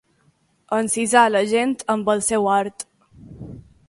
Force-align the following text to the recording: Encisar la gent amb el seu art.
Encisar 0.77 1.25
la 1.33 1.41
gent 1.51 1.75
amb 1.97 2.09
el 2.15 2.23
seu 2.31 2.47
art. 2.55 2.87